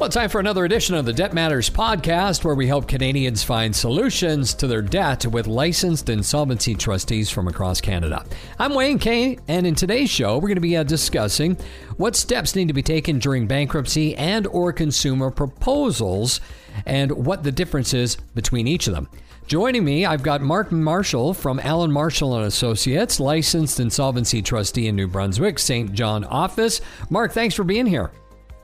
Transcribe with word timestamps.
Well, 0.00 0.06
it's 0.06 0.16
time 0.16 0.30
for 0.30 0.40
another 0.40 0.64
edition 0.64 0.94
of 0.94 1.04
the 1.04 1.12
Debt 1.12 1.34
Matters 1.34 1.68
podcast, 1.68 2.42
where 2.42 2.54
we 2.54 2.66
help 2.66 2.88
Canadians 2.88 3.42
find 3.44 3.76
solutions 3.76 4.54
to 4.54 4.66
their 4.66 4.80
debt 4.80 5.26
with 5.26 5.46
licensed 5.46 6.08
insolvency 6.08 6.74
trustees 6.74 7.28
from 7.28 7.48
across 7.48 7.82
Canada. 7.82 8.24
I'm 8.58 8.72
Wayne 8.72 8.98
Kay, 8.98 9.38
and 9.46 9.66
in 9.66 9.74
today's 9.74 10.08
show, 10.08 10.36
we're 10.38 10.48
going 10.48 10.54
to 10.54 10.62
be 10.62 10.78
uh, 10.78 10.84
discussing 10.84 11.58
what 11.98 12.16
steps 12.16 12.56
need 12.56 12.68
to 12.68 12.72
be 12.72 12.82
taken 12.82 13.18
during 13.18 13.46
bankruptcy 13.46 14.16
and 14.16 14.46
or 14.46 14.72
consumer 14.72 15.30
proposals, 15.30 16.40
and 16.86 17.12
what 17.12 17.42
the 17.42 17.52
difference 17.52 17.92
is 17.92 18.16
between 18.34 18.66
each 18.66 18.86
of 18.86 18.94
them. 18.94 19.06
Joining 19.48 19.84
me, 19.84 20.06
I've 20.06 20.22
got 20.22 20.40
Mark 20.40 20.72
Marshall 20.72 21.34
from 21.34 21.60
Allan 21.60 21.92
Marshall 21.92 22.38
and 22.38 22.46
Associates, 22.46 23.20
licensed 23.20 23.78
insolvency 23.78 24.40
trustee 24.40 24.86
in 24.86 24.96
New 24.96 25.08
Brunswick, 25.08 25.58
Saint 25.58 25.92
John 25.92 26.24
office. 26.24 26.80
Mark, 27.10 27.32
thanks 27.32 27.54
for 27.54 27.64
being 27.64 27.84
here. 27.84 28.10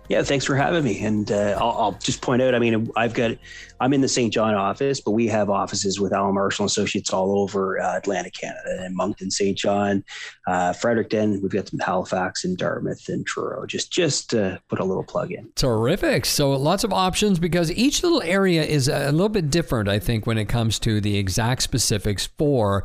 Yeah, 0.08 0.22
thanks 0.22 0.44
for 0.44 0.54
having 0.54 0.84
me. 0.84 1.04
And 1.04 1.30
uh, 1.32 1.58
I'll, 1.60 1.78
I'll, 1.78 1.92
just 1.92 2.20
point 2.20 2.40
out, 2.42 2.54
I 2.54 2.58
mean, 2.58 2.90
I've 2.96 3.14
got, 3.14 3.36
I'm 3.80 3.92
in 3.92 4.00
the 4.00 4.08
Saint 4.08 4.32
John 4.32 4.54
office, 4.54 5.00
but 5.00 5.12
we 5.12 5.26
have 5.28 5.50
offices 5.50 5.98
with 5.98 6.12
Allan 6.12 6.34
Marshall 6.34 6.66
Associates 6.66 7.12
all 7.12 7.40
over 7.40 7.80
uh, 7.80 7.96
Atlantic 7.96 8.34
Canada 8.34 8.84
and 8.84 8.94
Moncton, 8.94 9.30
St. 9.30 9.56
John, 9.56 10.04
uh, 10.46 10.72
Fredericton. 10.72 11.40
We've 11.42 11.50
got 11.50 11.68
some 11.68 11.80
Halifax 11.80 12.44
and 12.44 12.56
Dartmouth 12.56 13.08
and 13.08 13.26
Truro. 13.26 13.66
Just, 13.66 13.92
just 13.92 14.30
to 14.30 14.60
put 14.68 14.78
a 14.78 14.84
little 14.84 15.04
plug 15.04 15.32
in. 15.32 15.50
Terrific. 15.56 16.24
So 16.24 16.50
lots 16.52 16.84
of 16.84 16.92
options 16.92 17.38
because 17.38 17.72
each 17.72 18.02
little 18.02 18.22
area 18.22 18.64
is 18.64 18.88
a 18.88 19.10
little 19.10 19.28
bit 19.28 19.50
different, 19.50 19.88
I 19.88 19.98
think, 19.98 20.26
when 20.26 20.38
it 20.38 20.46
comes 20.46 20.78
to 20.80 21.00
the 21.00 21.16
exact 21.16 21.62
specifics 21.62 22.26
for 22.38 22.84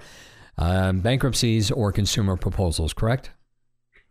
uh, 0.57 0.91
bankruptcies 0.93 1.71
or 1.71 1.91
consumer 1.91 2.35
proposals, 2.35 2.93
correct? 2.93 3.31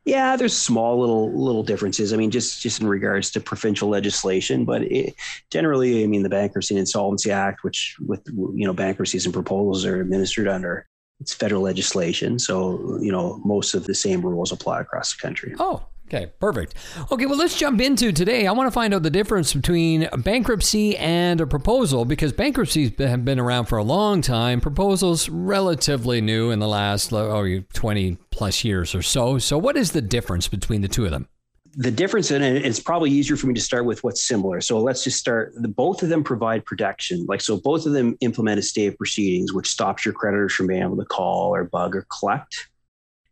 Yeah, 0.04 0.36
there's 0.36 0.56
small 0.56 0.98
little 0.98 1.30
little 1.32 1.62
differences. 1.62 2.12
I 2.12 2.16
mean, 2.16 2.30
just 2.30 2.62
just 2.62 2.80
in 2.80 2.86
regards 2.86 3.30
to 3.32 3.40
provincial 3.40 3.88
legislation, 3.88 4.64
but 4.64 4.82
it, 4.82 5.14
generally, 5.50 6.02
I 6.02 6.06
mean, 6.06 6.22
the 6.22 6.30
Bankruptcy 6.30 6.74
and 6.74 6.80
Insolvency 6.80 7.30
Act, 7.30 7.62
which 7.64 7.96
with 8.06 8.26
you 8.28 8.66
know 8.66 8.72
bankruptcies 8.72 9.26
and 9.26 9.34
proposals 9.34 9.84
are 9.84 10.00
administered 10.00 10.48
under, 10.48 10.88
it's 11.20 11.34
federal 11.34 11.62
legislation. 11.62 12.38
So 12.38 12.98
you 13.00 13.12
know 13.12 13.40
most 13.44 13.74
of 13.74 13.84
the 13.84 13.94
same 13.94 14.22
rules 14.22 14.52
apply 14.52 14.80
across 14.80 15.14
the 15.14 15.20
country. 15.20 15.54
Oh, 15.58 15.84
Okay, 16.12 16.32
perfect. 16.40 16.74
Okay, 17.12 17.26
well, 17.26 17.38
let's 17.38 17.56
jump 17.56 17.80
into 17.80 18.10
today. 18.10 18.48
I 18.48 18.52
want 18.52 18.66
to 18.66 18.72
find 18.72 18.92
out 18.92 19.04
the 19.04 19.10
difference 19.10 19.54
between 19.54 20.08
bankruptcy 20.18 20.96
and 20.96 21.40
a 21.40 21.46
proposal 21.46 22.04
because 22.04 22.32
bankruptcies 22.32 22.90
have 22.98 23.24
been 23.24 23.38
around 23.38 23.66
for 23.66 23.78
a 23.78 23.84
long 23.84 24.20
time. 24.20 24.60
Proposals 24.60 25.28
relatively 25.28 26.20
new 26.20 26.50
in 26.50 26.58
the 26.58 26.66
last 26.66 27.12
oh, 27.12 27.60
20 27.72 28.16
plus 28.30 28.64
years 28.64 28.92
or 28.92 29.02
so. 29.02 29.38
So, 29.38 29.56
what 29.56 29.76
is 29.76 29.92
the 29.92 30.02
difference 30.02 30.48
between 30.48 30.80
the 30.80 30.88
two 30.88 31.04
of 31.04 31.12
them? 31.12 31.28
The 31.76 31.92
difference 31.92 32.32
in 32.32 32.42
it, 32.42 32.66
it's 32.66 32.80
probably 32.80 33.12
easier 33.12 33.36
for 33.36 33.46
me 33.46 33.54
to 33.54 33.60
start 33.60 33.84
with 33.84 34.02
what's 34.02 34.26
similar. 34.26 34.60
So 34.60 34.80
let's 34.80 35.04
just 35.04 35.20
start. 35.20 35.52
The, 35.54 35.68
both 35.68 36.02
of 36.02 36.08
them 36.08 36.24
provide 36.24 36.64
protection. 36.64 37.24
Like, 37.28 37.40
so 37.40 37.60
both 37.60 37.86
of 37.86 37.92
them 37.92 38.16
implement 38.20 38.58
a 38.58 38.62
stay 38.62 38.88
of 38.88 38.98
proceedings, 38.98 39.52
which 39.52 39.68
stops 39.68 40.04
your 40.04 40.12
creditors 40.12 40.52
from 40.52 40.66
being 40.66 40.82
able 40.82 40.96
to 40.96 41.04
call 41.04 41.54
or 41.54 41.62
bug 41.62 41.94
or 41.94 42.04
collect 42.18 42.66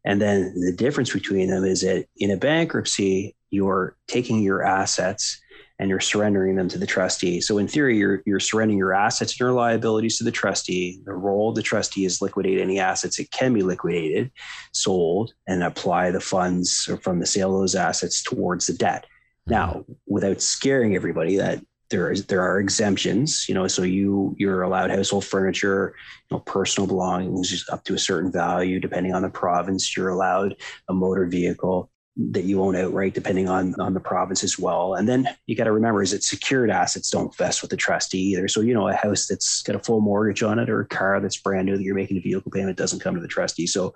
and 0.04 0.20
then 0.20 0.54
the 0.60 0.72
difference 0.72 1.12
between 1.12 1.48
them 1.48 1.64
is 1.64 1.82
that 1.82 2.06
in 2.16 2.30
a 2.30 2.36
bankruptcy, 2.36 3.34
you're 3.50 3.96
taking 4.06 4.42
your 4.42 4.62
assets 4.62 5.41
and 5.78 5.88
you're 5.88 6.00
surrendering 6.00 6.56
them 6.56 6.68
to 6.68 6.78
the 6.78 6.86
trustee. 6.86 7.41
So 7.41 7.58
in 7.58 7.68
theory, 7.68 7.98
you're 7.98 8.22
you're 8.26 8.41
surrendering 8.41 8.78
your 8.78 8.94
assets 8.94 9.32
and 9.32 9.41
your 9.41 9.52
liabilities 9.52 10.19
to 10.19 10.24
the 10.24 10.32
trustee. 10.32 11.00
The 11.04 11.12
role 11.12 11.50
of 11.50 11.54
the 11.54 11.62
trustee 11.62 12.04
is 12.04 12.20
liquidate 12.20 12.60
any 12.60 12.80
assets 12.80 13.16
that 13.16 13.30
can 13.30 13.54
be 13.54 13.62
liquidated, 13.62 14.32
sold, 14.72 15.34
and 15.46 15.62
apply 15.62 16.10
the 16.10 16.20
funds 16.20 16.91
from 17.02 17.20
the 17.20 17.26
sale 17.26 17.54
of 17.54 17.60
those 17.60 17.76
assets 17.76 18.22
towards 18.22 18.66
the 18.66 18.74
debt. 18.74 19.04
Mm-hmm. 19.04 19.52
Now, 19.52 19.84
without 20.06 20.41
scaring 20.41 20.96
everybody, 20.96 21.36
that 21.36 21.64
there 21.91 22.11
is 22.12 22.27
there 22.27 22.42
are 22.42 22.61
exemptions 22.61 23.48
you 23.48 23.55
know 23.55 23.67
so 23.67 23.83
you 23.83 24.34
you're 24.39 24.62
allowed 24.62 24.91
household 24.91 25.25
furniture 25.25 25.94
you 26.31 26.37
know 26.37 26.41
personal 26.41 26.87
belongings 26.87 27.65
up 27.71 27.84
to 27.84 27.94
a 27.94 27.99
certain 27.99 28.31
value 28.31 28.81
depending 28.81 29.15
on 29.15 29.22
the 29.22 29.31
province. 29.31 29.97
You're 29.97 30.09
allowed 30.09 30.56
a 30.88 30.94
motor 30.94 31.26
vehicle 31.26 31.91
that 32.16 32.44
you 32.44 32.60
own 32.60 32.75
outright 32.75 33.15
depending 33.15 33.49
on 33.49 33.75
on 33.81 33.94
the 33.94 34.00
province 34.00 34.43
as 34.43 34.59
well. 34.59 34.94
And 34.94 35.09
then 35.09 35.28
you 35.47 35.54
got 35.54 35.65
to 35.65 35.72
remember 35.72 36.03
is 36.03 36.10
that 36.10 36.25
secured 36.25 36.71
assets 36.71 37.10
don't 37.10 37.34
vest 37.37 37.62
with 37.62 37.71
the 37.71 37.76
trustee 37.76 38.32
either. 38.32 38.49
So 38.49 38.60
you 38.60 38.75
know 38.75 38.88
a 38.88 38.94
house 38.94 39.26
that's 39.26 39.62
got 39.62 39.76
a 39.76 39.81
full 39.81 40.00
mortgage 40.00 40.43
on 40.43 40.59
it 40.59 40.69
or 40.69 40.81
a 40.81 40.87
car 40.87 41.20
that's 41.20 41.38
brand 41.38 41.66
new 41.66 41.76
that 41.76 41.82
you're 41.82 41.94
making 41.94 42.16
a 42.16 42.20
vehicle 42.20 42.50
payment 42.50 42.76
doesn't 42.76 43.00
come 43.00 43.15
to 43.15 43.20
the 43.20 43.28
trustee. 43.28 43.66
So 43.66 43.94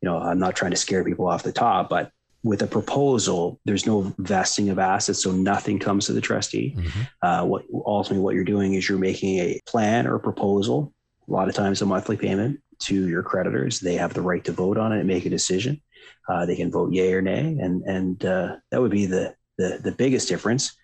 you 0.00 0.08
know 0.08 0.18
i'm 0.18 0.38
not 0.38 0.54
trying 0.54 0.70
to 0.70 0.76
scare 0.76 1.04
people 1.04 1.26
off 1.26 1.42
the 1.42 1.52
top 1.52 1.88
but 1.88 2.12
with 2.48 2.62
a 2.62 2.66
proposal, 2.66 3.60
there's 3.66 3.86
no 3.86 4.10
vesting 4.16 4.70
of 4.70 4.78
assets, 4.78 5.22
so 5.22 5.30
nothing 5.30 5.78
comes 5.78 6.06
to 6.06 6.14
the 6.14 6.20
trustee. 6.22 6.74
Mm-hmm. 6.74 7.00
Uh, 7.20 7.44
what 7.44 7.64
ultimately 7.84 8.24
what 8.24 8.34
you're 8.34 8.42
doing 8.42 8.72
is 8.72 8.88
you're 8.88 8.96
making 8.96 9.38
a 9.38 9.60
plan 9.66 10.06
or 10.06 10.14
a 10.14 10.20
proposal. 10.20 10.94
A 11.28 11.30
lot 11.30 11.50
of 11.50 11.54
times, 11.54 11.82
a 11.82 11.86
monthly 11.86 12.16
payment 12.16 12.58
to 12.84 13.06
your 13.06 13.22
creditors. 13.22 13.80
They 13.80 13.96
have 13.96 14.14
the 14.14 14.22
right 14.22 14.42
to 14.44 14.52
vote 14.52 14.78
on 14.78 14.94
it 14.94 15.00
and 15.00 15.06
make 15.06 15.26
a 15.26 15.30
decision. 15.30 15.82
Uh, 16.26 16.46
they 16.46 16.56
can 16.56 16.70
vote 16.70 16.90
yay 16.90 17.12
or 17.12 17.20
nay, 17.20 17.58
and 17.60 17.82
and 17.82 18.24
uh, 18.24 18.56
that 18.70 18.80
would 18.80 18.92
be 18.92 19.04
the, 19.04 19.34
the 19.58 19.80
the 19.84 19.92
biggest 19.92 20.26
difference. 20.26 20.74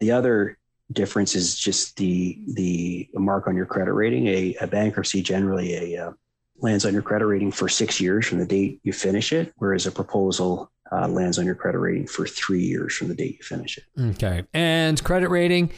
The 0.00 0.12
other 0.12 0.56
difference 0.90 1.34
is 1.34 1.54
just 1.54 1.98
the 1.98 2.40
the 2.54 3.10
mark 3.12 3.46
on 3.46 3.56
your 3.56 3.66
credit 3.66 3.92
rating. 3.92 4.26
A, 4.28 4.56
a 4.62 4.66
bankruptcy 4.66 5.22
generally 5.22 5.74
a 5.74 6.06
uh, 6.06 6.12
lands 6.60 6.86
on 6.86 6.94
your 6.94 7.02
credit 7.02 7.26
rating 7.26 7.52
for 7.52 7.68
six 7.68 8.00
years 8.00 8.26
from 8.26 8.38
the 8.38 8.46
date 8.46 8.80
you 8.84 8.94
finish 8.94 9.34
it, 9.34 9.52
whereas 9.58 9.86
a 9.86 9.92
proposal 9.92 10.70
uh, 10.92 11.08
lands 11.08 11.38
on 11.38 11.46
your 11.46 11.54
credit 11.54 11.78
rating 11.78 12.06
for 12.06 12.26
three 12.26 12.62
years 12.62 12.94
from 12.94 13.08
the 13.08 13.14
date 13.14 13.38
you 13.38 13.44
finish 13.44 13.78
it. 13.78 13.84
Okay. 13.98 14.44
And 14.52 15.02
credit 15.02 15.28
rating, 15.28 15.72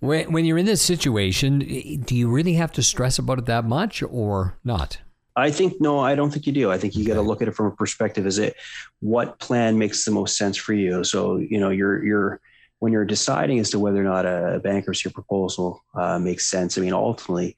when, 0.00 0.32
when 0.32 0.44
you're 0.44 0.58
in 0.58 0.66
this 0.66 0.82
situation, 0.82 1.58
do 2.04 2.14
you 2.14 2.28
really 2.28 2.54
have 2.54 2.72
to 2.72 2.82
stress 2.82 3.18
about 3.18 3.38
it 3.38 3.46
that 3.46 3.64
much 3.64 4.02
or 4.02 4.58
not? 4.64 4.98
I 5.36 5.50
think 5.50 5.80
no, 5.80 5.98
I 5.98 6.14
don't 6.14 6.30
think 6.30 6.46
you 6.46 6.52
do. 6.52 6.70
I 6.70 6.78
think 6.78 6.94
you 6.94 7.02
okay. 7.02 7.08
got 7.08 7.14
to 7.14 7.22
look 7.22 7.42
at 7.42 7.48
it 7.48 7.56
from 7.56 7.66
a 7.66 7.72
perspective: 7.72 8.24
is 8.24 8.38
it 8.38 8.54
what 9.00 9.40
plan 9.40 9.78
makes 9.78 10.04
the 10.04 10.12
most 10.12 10.36
sense 10.36 10.56
for 10.56 10.74
you? 10.74 11.02
So 11.02 11.38
you 11.38 11.58
know, 11.58 11.70
you're 11.70 12.04
you're 12.04 12.40
when 12.78 12.92
you're 12.92 13.04
deciding 13.04 13.58
as 13.58 13.70
to 13.70 13.80
whether 13.80 14.00
or 14.00 14.04
not 14.04 14.26
a 14.26 14.60
bankruptcy 14.62 15.10
proposal 15.10 15.82
uh, 15.94 16.18
makes 16.18 16.46
sense. 16.46 16.78
I 16.78 16.82
mean, 16.82 16.92
ultimately, 16.92 17.56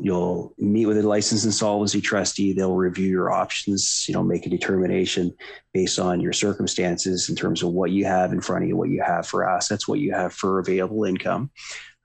You'll 0.00 0.54
meet 0.58 0.86
with 0.86 0.98
a 0.98 1.02
licensed 1.02 1.44
insolvency 1.44 2.00
trustee. 2.00 2.52
They'll 2.52 2.74
review 2.74 3.08
your 3.08 3.32
options, 3.32 4.04
you 4.08 4.14
know, 4.14 4.22
make 4.22 4.46
a 4.46 4.50
determination 4.50 5.34
based 5.72 5.98
on 5.98 6.20
your 6.20 6.32
circumstances 6.32 7.28
in 7.28 7.36
terms 7.36 7.62
of 7.62 7.70
what 7.70 7.90
you 7.90 8.04
have 8.04 8.32
in 8.32 8.40
front 8.40 8.64
of 8.64 8.68
you, 8.68 8.76
what 8.76 8.90
you 8.90 9.02
have 9.02 9.26
for 9.26 9.48
assets, 9.48 9.88
what 9.88 10.00
you 10.00 10.12
have 10.12 10.32
for 10.32 10.58
available 10.58 11.04
income, 11.04 11.50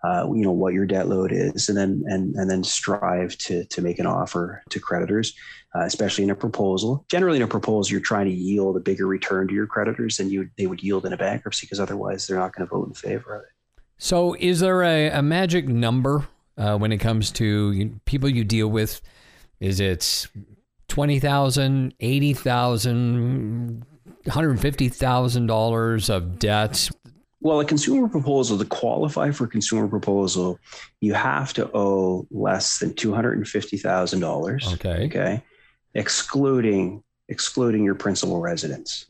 uh, 0.04 0.26
you 0.34 0.42
know, 0.42 0.52
what 0.52 0.74
your 0.74 0.86
debt 0.86 1.08
load 1.08 1.32
is, 1.32 1.70
and 1.70 1.78
then 1.78 2.04
and 2.08 2.36
and 2.36 2.50
then 2.50 2.64
strive 2.64 3.38
to 3.38 3.66
to 3.66 3.82
make 3.82 4.00
an 4.00 4.08
offer 4.08 4.64
to 4.70 4.80
creditors, 4.80 5.34
uh, 5.76 5.82
especially 5.82 6.24
in 6.24 6.30
a 6.32 6.36
proposal. 6.36 7.06
Generally, 7.10 7.38
in 7.38 7.44
a 7.44 7.48
proposal, 7.48 7.92
you're 7.92 8.02
trying 8.02 8.26
to 8.26 8.34
yield 8.34 8.78
a 8.78 8.80
bigger 8.80 9.06
return 9.06 9.48
to 9.48 9.54
your 9.54 9.68
creditors 9.68 10.18
than 10.18 10.30
you 10.30 10.50
they 10.58 10.66
would 10.66 10.82
yield 10.82 11.06
in 11.06 11.14
a 11.14 11.18
bankruptcy 11.18 11.66
because 11.66 11.80
otherwise 11.80 12.26
they're 12.26 12.40
not 12.40 12.56
going 12.56 12.68
to 12.68 12.74
vote 12.74 12.88
in 12.88 12.94
favor 12.94 13.36
of 13.36 13.44
it. 13.44 13.50
So, 13.98 14.36
is 14.40 14.62
there 14.62 14.82
a, 14.82 15.10
a 15.10 15.22
magic 15.22 15.68
number 15.68 16.28
uh, 16.58 16.78
when 16.78 16.92
it 16.92 16.98
comes 16.98 17.32
to 17.32 17.72
you, 17.72 18.00
people 18.06 18.30
you 18.30 18.44
deal 18.44 18.68
with? 18.68 19.02
Is 19.60 19.80
it 19.80 20.28
20,000, 20.88 21.94
80,000, 22.00 23.86
$150,000 24.26 26.10
of 26.10 26.40
debt? 26.40 26.90
Well, 27.40 27.60
a 27.60 27.66
consumer 27.66 28.08
proposal, 28.08 28.58
to 28.60 28.66
qualify 28.66 29.32
for 29.32 29.46
a 29.46 29.48
consumer 29.48 29.88
proposal, 29.88 30.60
you 31.00 31.14
have 31.14 31.54
to 31.54 31.70
owe 31.74 32.28
less 32.30 32.80
than 32.80 32.94
$250,000. 32.94 34.74
Okay. 34.74 35.06
Okay. 35.06 35.44
Excluding 35.94 37.04
excluding 37.32 37.84
your 37.84 37.96
principal 37.96 38.42
residence. 38.42 39.08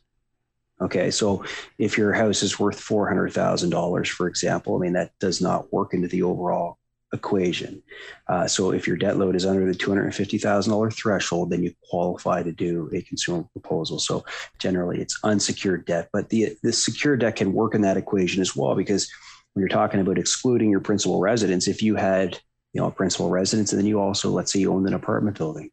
Okay, 0.80 1.10
so 1.10 1.44
if 1.78 1.98
your 1.98 2.12
house 2.12 2.42
is 2.42 2.58
worth 2.58 2.80
four 2.80 3.06
hundred 3.06 3.32
thousand 3.32 3.70
dollars, 3.70 4.08
for 4.08 4.26
example, 4.26 4.76
I 4.76 4.78
mean 4.80 4.94
that 4.94 5.12
does 5.20 5.40
not 5.40 5.72
work 5.72 5.92
into 5.92 6.08
the 6.08 6.22
overall 6.22 6.78
equation. 7.12 7.82
Uh, 8.28 8.46
so 8.46 8.72
if 8.72 8.86
your 8.86 8.96
debt 8.96 9.18
load 9.18 9.36
is 9.36 9.44
under 9.46 9.66
the 9.66 9.78
$250,000 9.78 10.94
threshold, 10.94 11.50
then 11.50 11.62
you 11.62 11.72
qualify 11.90 12.42
to 12.42 12.52
do 12.52 12.88
a 12.92 13.02
consumer 13.02 13.44
proposal. 13.52 13.98
So 13.98 14.24
generally 14.58 15.00
it's 15.00 15.18
unsecured 15.22 15.84
debt, 15.84 16.08
but 16.12 16.30
the, 16.30 16.56
the 16.62 16.72
secured 16.72 17.20
debt 17.20 17.36
can 17.36 17.52
work 17.52 17.74
in 17.74 17.82
that 17.82 17.96
equation 17.96 18.40
as 18.40 18.56
well, 18.56 18.74
because 18.74 19.10
when 19.52 19.60
you're 19.60 19.68
talking 19.68 20.00
about 20.00 20.18
excluding 20.18 20.70
your 20.70 20.80
principal 20.80 21.20
residence, 21.20 21.68
if 21.68 21.82
you 21.82 21.96
had, 21.96 22.38
you 22.72 22.80
know, 22.80 22.88
a 22.88 22.92
principal 22.92 23.28
residence 23.28 23.72
and 23.72 23.78
then 23.78 23.86
you 23.86 24.00
also, 24.00 24.30
let's 24.30 24.52
say 24.52 24.60
you 24.60 24.72
owned 24.72 24.88
an 24.88 24.94
apartment 24.94 25.36
building, 25.36 25.70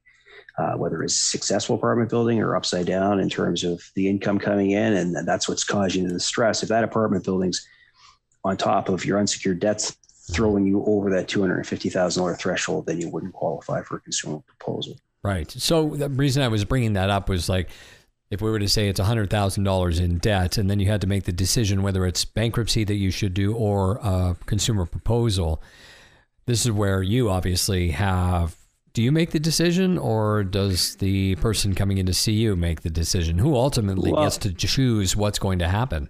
uh, 0.57 0.73
whether 0.73 1.01
it's 1.01 1.15
successful 1.15 1.77
apartment 1.77 2.09
building 2.09 2.41
or 2.41 2.57
upside 2.57 2.85
down 2.85 3.21
in 3.21 3.29
terms 3.29 3.63
of 3.63 3.81
the 3.95 4.09
income 4.09 4.37
coming 4.37 4.71
in, 4.71 4.93
and 4.93 5.15
that's 5.25 5.47
what's 5.47 5.63
causing 5.63 6.05
the 6.05 6.19
stress. 6.19 6.61
If 6.61 6.69
that 6.69 6.83
apartment 6.83 7.23
building's 7.23 7.65
on 8.43 8.57
top 8.57 8.89
of 8.89 9.05
your 9.05 9.19
unsecured 9.19 9.59
debts 9.59 9.95
throwing 10.31 10.65
you 10.65 10.83
over 10.85 11.09
that 11.09 11.27
$250,000 11.27 12.37
threshold, 12.37 12.85
then 12.85 12.99
you 12.99 13.09
wouldn't 13.09 13.33
qualify 13.33 13.81
for 13.81 13.97
a 13.97 13.99
consumer 13.99 14.39
proposal. 14.45 14.95
Right. 15.23 15.49
So 15.51 15.89
the 15.89 16.09
reason 16.09 16.43
I 16.43 16.47
was 16.47 16.63
bringing 16.65 16.93
that 16.93 17.09
up 17.09 17.29
was 17.29 17.49
like 17.49 17.69
if 18.29 18.41
we 18.41 18.51
were 18.51 18.59
to 18.59 18.69
say 18.69 18.87
it's 18.87 18.99
$100,000 18.99 19.99
in 19.99 20.17
debt 20.19 20.57
and 20.57 20.69
then 20.69 20.79
you 20.79 20.87
had 20.87 21.01
to 21.01 21.07
make 21.07 21.23
the 21.23 21.31
decision 21.31 21.81
whether 21.81 22.05
it's 22.05 22.25
bankruptcy 22.25 22.83
that 22.83 22.95
you 22.95 23.11
should 23.11 23.33
do 23.33 23.53
or 23.55 23.97
a 23.97 24.35
consumer 24.45 24.85
proposal, 24.85 25.61
this 26.45 26.65
is 26.65 26.71
where 26.71 27.01
you 27.01 27.29
obviously 27.29 27.91
have. 27.91 28.55
Do 28.93 29.03
you 29.03 29.11
make 29.11 29.31
the 29.31 29.39
decision 29.39 29.97
or 29.97 30.43
does 30.43 30.95
the 30.97 31.35
person 31.35 31.75
coming 31.75 31.97
in 31.97 32.05
to 32.05 32.13
see 32.13 32.33
you 32.33 32.55
make 32.55 32.81
the 32.81 32.89
decision? 32.89 33.37
Who 33.37 33.55
ultimately 33.55 34.11
well, 34.11 34.23
gets 34.23 34.37
to 34.39 34.53
choose 34.53 35.15
what's 35.15 35.39
going 35.39 35.59
to 35.59 35.67
happen? 35.67 36.09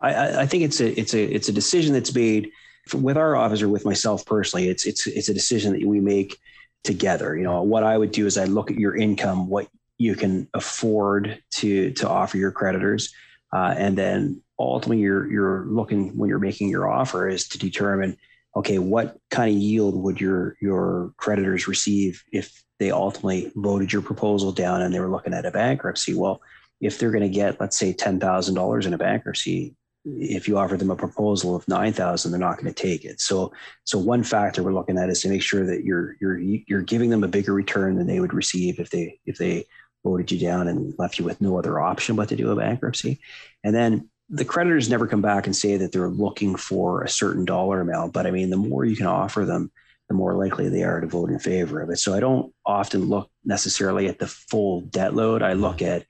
I, 0.00 0.42
I 0.42 0.46
think 0.46 0.64
it's 0.64 0.80
a 0.80 0.98
it's 0.98 1.12
a 1.12 1.22
it's 1.22 1.48
a 1.48 1.52
decision 1.52 1.92
that's 1.92 2.14
made 2.14 2.50
with 2.94 3.16
our 3.16 3.36
office 3.36 3.62
or 3.62 3.68
with 3.68 3.84
myself 3.84 4.24
personally. 4.26 4.68
It's 4.68 4.86
it's 4.86 5.06
it's 5.06 5.28
a 5.28 5.34
decision 5.34 5.72
that 5.72 5.86
we 5.86 6.00
make 6.00 6.38
together. 6.84 7.36
You 7.36 7.44
know, 7.44 7.62
what 7.62 7.84
I 7.84 7.96
would 7.96 8.12
do 8.12 8.26
is 8.26 8.38
I 8.38 8.44
look 8.44 8.70
at 8.70 8.78
your 8.78 8.96
income, 8.96 9.48
what 9.48 9.68
you 9.98 10.14
can 10.14 10.48
afford 10.54 11.42
to 11.52 11.92
to 11.92 12.08
offer 12.08 12.36
your 12.36 12.52
creditors, 12.52 13.12
uh, 13.52 13.74
and 13.76 13.96
then 13.96 14.42
ultimately 14.58 15.02
you're 15.02 15.30
you're 15.30 15.64
looking 15.66 16.16
when 16.16 16.28
you're 16.28 16.38
making 16.38 16.68
your 16.68 16.90
offer 16.90 17.28
is 17.28 17.48
to 17.48 17.58
determine 17.58 18.16
okay 18.54 18.78
what 18.78 19.18
kind 19.30 19.50
of 19.50 19.60
yield 19.60 19.94
would 20.02 20.20
your 20.20 20.56
your 20.60 21.12
creditors 21.16 21.66
receive 21.66 22.22
if 22.32 22.62
they 22.78 22.90
ultimately 22.90 23.52
voted 23.56 23.92
your 23.92 24.02
proposal 24.02 24.52
down 24.52 24.82
and 24.82 24.92
they 24.92 25.00
were 25.00 25.10
looking 25.10 25.34
at 25.34 25.46
a 25.46 25.50
bankruptcy 25.50 26.14
well 26.14 26.40
if 26.80 26.98
they're 26.98 27.10
going 27.10 27.22
to 27.22 27.28
get 27.28 27.60
let's 27.60 27.78
say 27.78 27.92
$10,000 27.92 28.86
in 28.86 28.94
a 28.94 28.98
bankruptcy 28.98 29.74
if 30.04 30.48
you 30.48 30.56
offer 30.56 30.76
them 30.76 30.90
a 30.90 30.96
proposal 30.96 31.54
of 31.54 31.66
9000 31.68 32.30
they're 32.30 32.40
not 32.40 32.56
going 32.56 32.72
to 32.72 32.82
take 32.82 33.04
it 33.04 33.20
so 33.20 33.52
so 33.84 33.98
one 33.98 34.22
factor 34.22 34.62
we're 34.62 34.72
looking 34.72 34.96
at 34.96 35.10
is 35.10 35.20
to 35.20 35.28
make 35.28 35.42
sure 35.42 35.66
that 35.66 35.84
you're 35.84 36.16
you're 36.20 36.38
you're 36.38 36.82
giving 36.82 37.10
them 37.10 37.22
a 37.22 37.28
bigger 37.28 37.52
return 37.52 37.96
than 37.96 38.06
they 38.06 38.20
would 38.20 38.32
receive 38.32 38.80
if 38.80 38.88
they 38.90 39.18
if 39.26 39.36
they 39.36 39.66
voted 40.04 40.30
you 40.30 40.38
down 40.38 40.68
and 40.68 40.94
left 40.98 41.18
you 41.18 41.24
with 41.24 41.40
no 41.40 41.58
other 41.58 41.80
option 41.80 42.16
but 42.16 42.28
to 42.28 42.36
do 42.36 42.50
a 42.50 42.56
bankruptcy. 42.56 43.20
And 43.64 43.74
then 43.74 44.08
the 44.28 44.44
creditors 44.44 44.88
never 44.88 45.06
come 45.06 45.22
back 45.22 45.46
and 45.46 45.54
say 45.54 45.76
that 45.76 45.92
they're 45.92 46.08
looking 46.08 46.56
for 46.56 47.02
a 47.02 47.08
certain 47.08 47.44
dollar 47.44 47.80
amount. 47.80 48.12
But 48.12 48.26
I 48.26 48.30
mean, 48.30 48.50
the 48.50 48.56
more 48.56 48.84
you 48.84 48.96
can 48.96 49.06
offer 49.06 49.44
them, 49.44 49.70
the 50.08 50.14
more 50.14 50.34
likely 50.34 50.68
they 50.68 50.82
are 50.82 51.00
to 51.00 51.06
vote 51.06 51.30
in 51.30 51.38
favor 51.38 51.80
of 51.80 51.90
it. 51.90 51.98
So 51.98 52.14
I 52.14 52.20
don't 52.20 52.52
often 52.64 53.08
look 53.08 53.30
necessarily 53.44 54.08
at 54.08 54.18
the 54.18 54.26
full 54.26 54.82
debt 54.82 55.14
load. 55.14 55.42
I 55.42 55.54
look 55.54 55.82
at 55.82 56.04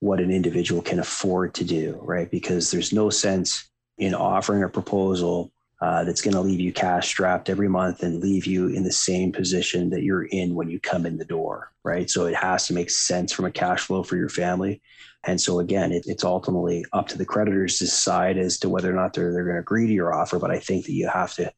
what 0.00 0.20
an 0.20 0.30
individual 0.30 0.82
can 0.82 0.98
afford 0.98 1.54
to 1.54 1.64
do, 1.64 1.98
right? 2.02 2.30
Because 2.30 2.70
there's 2.70 2.92
no 2.92 3.10
sense 3.10 3.68
in 3.98 4.14
offering 4.14 4.62
a 4.62 4.68
proposal 4.68 5.52
uh, 5.80 6.04
that's 6.04 6.22
going 6.22 6.34
to 6.34 6.40
leave 6.40 6.60
you 6.60 6.72
cash 6.72 7.08
strapped 7.08 7.50
every 7.50 7.68
month 7.68 8.02
and 8.02 8.20
leave 8.20 8.46
you 8.46 8.68
in 8.68 8.82
the 8.82 8.92
same 8.92 9.30
position 9.30 9.90
that 9.90 10.02
you're 10.02 10.24
in 10.24 10.54
when 10.54 10.70
you 10.70 10.80
come 10.80 11.04
in 11.04 11.18
the 11.18 11.24
door, 11.24 11.70
right? 11.84 12.08
So 12.08 12.26
it 12.26 12.34
has 12.34 12.66
to 12.66 12.74
make 12.74 12.90
sense 12.90 13.32
from 13.32 13.44
a 13.44 13.50
cash 13.50 13.80
flow 13.82 14.02
for 14.02 14.16
your 14.16 14.30
family. 14.30 14.80
And 15.24 15.40
so 15.40 15.60
again, 15.60 15.92
it, 15.92 16.04
it's 16.06 16.24
ultimately 16.24 16.84
up 16.92 17.08
to 17.08 17.18
the 17.18 17.26
creditors 17.26 17.78
to 17.78 17.84
decide 17.84 18.38
as 18.38 18.58
to 18.60 18.70
whether 18.70 18.90
or 18.90 18.94
not 18.94 19.12
they're, 19.12 19.32
they're 19.32 19.44
going 19.44 19.56
to 19.56 19.60
agree 19.60 19.86
to 19.86 19.92
your 19.92 20.14
offer. 20.14 20.38
But 20.38 20.50
I 20.50 20.60
think 20.60 20.86
that 20.86 20.92
you 20.92 21.08
have 21.08 21.34
to 21.34 21.52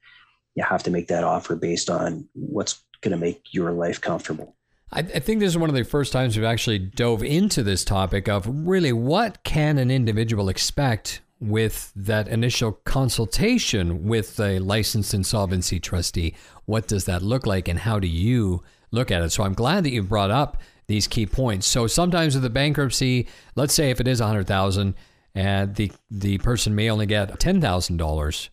you 0.55 0.64
have 0.64 0.82
to 0.82 0.91
make 0.91 1.06
that 1.06 1.23
offer 1.23 1.55
based 1.55 1.88
on 1.88 2.29
what's 2.32 2.82
going 3.00 3.12
to 3.12 3.17
make 3.17 3.43
your 3.52 3.70
life 3.70 4.00
comfortable. 4.00 4.56
I, 4.93 5.00
I 5.00 5.19
think 5.19 5.40
this 5.40 5.50
is 5.50 5.58
one 5.58 5.69
of 5.69 5.76
the 5.76 5.85
first 5.85 6.12
times 6.12 6.37
we've 6.37 6.44
actually 6.44 6.79
dove 6.79 7.23
into 7.23 7.62
this 7.62 7.85
topic 7.85 8.29
of 8.29 8.46
really 8.49 8.93
what 8.93 9.43
can 9.44 9.79
an 9.79 9.90
individual 9.90 10.49
expect 10.49 11.20
with 11.40 11.93
that 11.94 12.26
initial 12.29 12.73
consultation 12.85 14.05
with 14.05 14.40
a 14.40 14.58
licensed 14.58 15.14
insolvency 15.14 15.79
trustee. 15.79 16.35
What 16.64 16.88
does 16.88 17.05
that 17.05 17.23
look 17.23 17.46
like 17.46 17.69
and 17.69 17.79
how 17.79 17.99
do 17.99 18.08
you 18.08 18.62
look 18.90 19.11
at 19.11 19.23
it? 19.23 19.31
So 19.31 19.44
I'm 19.44 19.55
glad 19.55 19.85
that 19.85 19.90
you 19.90 20.02
brought 20.02 20.31
up 20.31 20.61
these 20.88 21.06
key 21.06 21.26
points. 21.26 21.67
So 21.67 21.87
sometimes 21.87 22.34
with 22.34 22.43
the 22.43 22.50
bankruptcy, 22.50 23.29
let's 23.55 23.75
say 23.75 23.91
if 23.91 24.00
it 24.00 24.08
is 24.08 24.20
100,000 24.20 24.94
and 25.34 25.75
the 25.76 25.93
the 26.11 26.38
person 26.38 26.75
may 26.75 26.91
only 26.91 27.06
get 27.06 27.38
$10,000. 27.38 28.49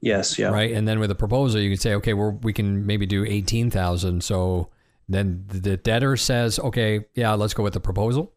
Yes, 0.00 0.38
yeah. 0.38 0.48
Right? 0.48 0.72
And 0.72 0.88
then 0.88 0.98
with 1.00 1.10
a 1.10 1.14
proposal 1.14 1.60
you 1.60 1.70
can 1.70 1.78
say 1.78 1.94
okay, 1.94 2.14
we 2.14 2.30
we 2.30 2.52
can 2.52 2.86
maybe 2.86 3.04
do 3.04 3.24
18,000. 3.24 4.24
So 4.24 4.70
then 5.08 5.44
the 5.48 5.76
debtor 5.76 6.16
says, 6.16 6.58
"Okay, 6.58 7.04
yeah, 7.14 7.34
let's 7.34 7.54
go 7.54 7.62
with 7.62 7.74
the 7.74 7.80
proposal." 7.80 8.34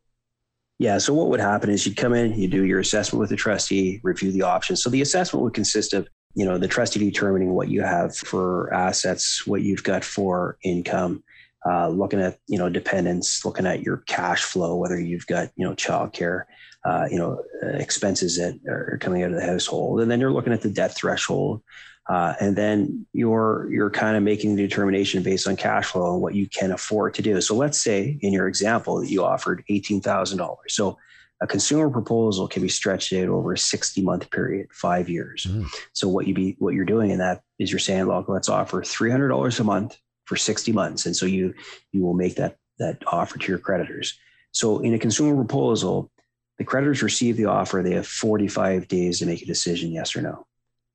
Yeah. 0.78 0.98
So 0.98 1.14
what 1.14 1.30
would 1.30 1.40
happen 1.40 1.70
is 1.70 1.86
you'd 1.86 1.96
come 1.96 2.14
in, 2.14 2.38
you 2.38 2.48
do 2.48 2.66
your 2.66 2.80
assessment 2.80 3.20
with 3.22 3.30
the 3.30 3.36
trustee, 3.38 4.02
review 4.04 4.32
the 4.32 4.42
options. 4.42 4.84
So 4.84 4.90
the 4.90 5.02
assessment 5.02 5.44
would 5.44 5.54
consist 5.54 5.94
of, 5.94 6.08
you 6.34 6.46
know, 6.46 6.58
the 6.58 6.68
trustee 6.68 7.00
determining 7.00 7.54
what 7.54 7.70
you 7.70 7.82
have 7.82 8.16
for 8.16 8.74
assets, 8.74 9.48
what 9.48 9.62
you've 9.62 9.84
got 9.84 10.04
for 10.04 10.58
income, 10.64 11.24
uh, 11.66 11.88
looking 11.88 12.20
at, 12.20 12.40
you 12.48 12.58
know, 12.58 12.68
dependents, 12.68 13.46
looking 13.46 13.66
at 13.66 13.84
your 13.84 13.98
cash 14.06 14.44
flow, 14.44 14.76
whether 14.76 15.00
you've 15.00 15.26
got, 15.28 15.50
you 15.56 15.66
know, 15.66 15.74
childcare, 15.76 16.44
uh, 16.84 17.08
you 17.10 17.18
know, 17.18 17.42
expenses 17.64 18.36
that 18.36 18.60
are 18.68 18.98
coming 19.00 19.24
out 19.24 19.32
of 19.32 19.38
the 19.38 19.46
household. 19.46 20.02
And 20.02 20.12
then 20.12 20.20
you're 20.20 20.34
looking 20.34 20.54
at 20.54 20.62
the 20.62 20.70
debt 20.70 20.94
threshold, 20.94 21.64
uh, 22.08 22.36
and 22.40 22.56
then 22.56 23.06
you're 23.14 23.68
you're 23.72 23.90
kind 23.90 24.16
of 24.16 24.24
making 24.24 24.56
the 24.56 24.68
determination 24.68 25.24
based 25.24 25.48
on 25.48 25.56
cash 25.56 25.88
flow 25.88 26.14
and 26.14 26.22
what 26.22 26.36
you 26.36 26.48
can 26.48 26.72
afford 26.72 27.14
to 27.16 27.22
do. 27.22 27.42
So 27.42 27.56
let's 27.56 27.82
say 27.82 28.18
in 28.22 28.32
your 28.32 28.48
example 28.48 29.02
that 29.02 29.10
you 29.10 29.24
offered 29.24 29.64
eighteen 29.70 30.02
thousand 30.02 30.38
dollars. 30.38 30.76
So 30.76 30.98
a 31.42 31.48
consumer 31.48 31.90
proposal 31.90 32.48
can 32.48 32.62
be 32.62 32.70
stretched 32.70 33.12
out 33.12 33.28
over 33.28 33.54
a 33.54 33.58
60 33.58 34.02
month 34.04 34.32
period, 34.32 34.68
five 34.72 35.10
years. 35.10 35.46
Mm. 35.50 35.68
So 35.94 36.08
what 36.08 36.28
you 36.28 36.34
be 36.34 36.56
what 36.60 36.74
you're 36.74 36.86
doing 36.86 37.12
in 37.12 37.18
that 37.20 37.42
is 37.60 37.72
you're 37.72 37.80
saying, 37.80 38.06
look, 38.06 38.30
let's 38.30 38.48
offer 38.48 38.82
$300 38.82 39.60
a 39.60 39.64
month 39.64 39.98
for 40.26 40.38
60 40.38 40.72
months. 40.72 41.06
And 41.06 41.16
so 41.16 41.26
you 41.26 41.54
you 41.92 42.04
will 42.04 42.14
make 42.14 42.36
that 42.36 42.58
that 42.78 43.02
offer 43.08 43.40
to 43.40 43.52
your 43.52 43.60
creditors. 43.60 44.18
So 44.52 44.80
in 44.80 44.94
a 44.94 45.00
consumer 45.00 45.36
proposal, 45.36 46.12
the 46.58 46.64
creditors 46.64 47.02
receive 47.02 47.36
the 47.36 47.46
offer. 47.46 47.82
They 47.82 47.96
have 47.96 48.08
45 48.08 48.88
days 48.88 49.20
to 49.20 49.26
make 49.26 49.42
a 49.42 49.46
decision, 49.46 49.92
yes 49.92 50.16
or 50.16 50.22
no 50.22 50.46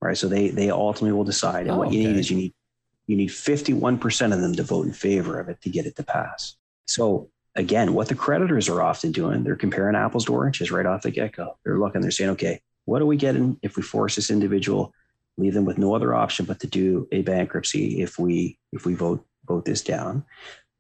right? 0.01 0.17
So 0.17 0.29
they 0.29 0.49
they 0.49 0.71
ultimately 0.71 1.13
will 1.13 1.25
decide. 1.25 1.67
And 1.67 1.73
oh, 1.73 1.79
what 1.79 1.93
you 1.93 2.01
okay. 2.01 2.13
need 2.13 2.19
is 2.19 2.31
you 2.31 2.37
need 2.37 2.55
you 3.07 3.17
need 3.17 3.31
51% 3.31 4.33
of 4.33 4.41
them 4.41 4.55
to 4.55 4.63
vote 4.63 4.87
in 4.87 4.93
favor 4.93 5.41
of 5.41 5.49
it 5.49 5.61
to 5.63 5.71
get 5.71 5.85
it 5.85 5.97
to 5.97 6.05
pass. 6.05 6.57
So 6.87 7.29
again, 7.57 7.93
what 7.93 8.09
the 8.09 8.15
creditors 8.15 8.69
are 8.69 8.83
often 8.83 9.11
doing, 9.11 9.43
they're 9.43 9.57
comparing 9.57 9.97
apples 9.97 10.27
to 10.27 10.33
oranges 10.33 10.71
right 10.71 10.87
off 10.87 11.03
the 11.03 11.11
get-go. 11.11 11.59
They're 11.65 11.79
looking, 11.79 12.03
they're 12.03 12.13
saying, 12.13 12.31
okay, 12.31 12.61
what 12.85 13.03
are 13.03 13.07
we 13.07 13.17
getting 13.17 13.59
if 13.63 13.77
we 13.77 13.83
force 13.83 14.15
this 14.15 14.31
individual, 14.31 14.93
leave 15.37 15.55
them 15.55 15.65
with 15.65 15.77
no 15.77 15.95
other 15.95 16.15
option 16.15 16.47
but 16.47 16.61
to 16.61 16.69
do 16.69 17.09
a 17.11 17.23
bankruptcy 17.23 18.01
if 18.01 18.19
we 18.19 18.59
if 18.73 18.87
we 18.87 18.95
vote 18.95 19.25
vote 19.47 19.65
this 19.65 19.83
down? 19.83 20.25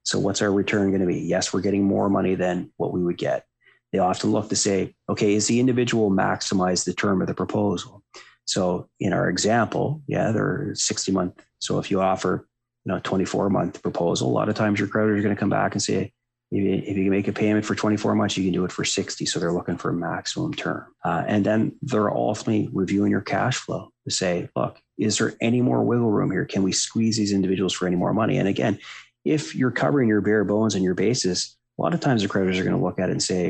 So 0.04 0.18
what's 0.18 0.40
our 0.40 0.52
return 0.52 0.90
going 0.90 1.00
to 1.00 1.06
be? 1.06 1.20
Yes, 1.20 1.52
we're 1.52 1.60
getting 1.60 1.84
more 1.84 2.08
money 2.08 2.34
than 2.34 2.70
what 2.76 2.92
we 2.92 3.02
would 3.02 3.18
get. 3.18 3.44
They 3.92 3.98
often 3.98 4.30
look 4.30 4.48
to 4.48 4.56
say, 4.56 4.94
okay, 5.08 5.34
is 5.34 5.46
the 5.46 5.60
individual 5.60 6.10
maximize 6.10 6.84
the 6.84 6.94
term 6.94 7.20
of 7.20 7.26
the 7.26 7.34
proposal? 7.34 8.02
So 8.50 8.88
in 8.98 9.12
our 9.12 9.28
example, 9.28 10.02
yeah, 10.08 10.32
they're 10.32 10.74
60 10.74 11.12
month. 11.12 11.46
So 11.60 11.78
if 11.78 11.90
you 11.90 12.00
offer, 12.00 12.48
you 12.84 12.92
know, 12.92 13.00
24 13.02 13.48
month 13.48 13.80
proposal, 13.82 14.28
a 14.28 14.32
lot 14.32 14.48
of 14.48 14.56
times 14.56 14.80
your 14.80 14.88
creditor 14.88 15.16
is 15.16 15.22
going 15.22 15.34
to 15.34 15.38
come 15.38 15.50
back 15.50 15.72
and 15.72 15.82
say, 15.82 16.12
if 16.52 16.96
you 16.96 17.04
can 17.04 17.10
make 17.10 17.28
a 17.28 17.32
payment 17.32 17.64
for 17.64 17.76
24 17.76 18.16
months, 18.16 18.36
you 18.36 18.42
can 18.42 18.52
do 18.52 18.64
it 18.64 18.72
for 18.72 18.84
60. 18.84 19.24
So 19.24 19.38
they're 19.38 19.52
looking 19.52 19.76
for 19.76 19.90
a 19.90 19.94
maximum 19.94 20.52
term. 20.52 20.84
Uh, 21.04 21.22
and 21.28 21.46
then 21.46 21.76
they're 21.80 22.12
ultimately 22.12 22.68
reviewing 22.72 23.12
your 23.12 23.20
cash 23.20 23.58
flow 23.58 23.92
to 24.04 24.10
say, 24.10 24.48
look, 24.56 24.80
is 24.98 25.18
there 25.18 25.34
any 25.40 25.62
more 25.62 25.84
wiggle 25.84 26.10
room 26.10 26.32
here? 26.32 26.44
Can 26.44 26.64
we 26.64 26.72
squeeze 26.72 27.16
these 27.16 27.32
individuals 27.32 27.72
for 27.72 27.86
any 27.86 27.94
more 27.94 28.12
money? 28.12 28.36
And 28.36 28.48
again, 28.48 28.80
if 29.24 29.54
you're 29.54 29.70
covering 29.70 30.08
your 30.08 30.22
bare 30.22 30.42
bones 30.42 30.74
and 30.74 30.82
your 30.82 30.94
basis, 30.94 31.56
a 31.78 31.82
lot 31.82 31.94
of 31.94 32.00
times 32.00 32.22
the 32.22 32.28
creditors 32.28 32.58
are 32.58 32.64
going 32.64 32.76
to 32.76 32.82
look 32.82 32.98
at 32.98 33.10
it 33.10 33.12
and 33.12 33.22
say, 33.22 33.46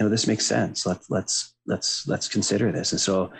you 0.00 0.04
know, 0.04 0.08
this 0.08 0.26
makes 0.26 0.44
sense. 0.44 0.84
Let's 0.86 1.08
let's 1.08 1.54
let's 1.66 2.08
let's 2.08 2.26
consider 2.26 2.72
this. 2.72 2.90
And 2.90 3.00
so 3.00 3.30